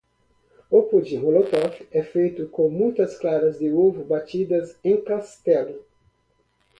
O 0.67 0.81
pudim 0.81 1.19
molotov 1.19 1.85
é 1.91 2.01
feito 2.01 2.49
com 2.49 2.71
muitas 2.71 3.19
claras 3.19 3.59
de 3.59 3.71
ovo 3.71 4.03
batidas 4.03 4.75
em 4.83 4.99
castelo. 4.99 5.85